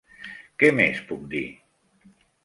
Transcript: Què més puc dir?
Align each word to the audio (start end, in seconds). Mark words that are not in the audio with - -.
Què 0.61 0.71
més 0.79 1.01
puc 1.11 1.27
dir? 1.33 1.43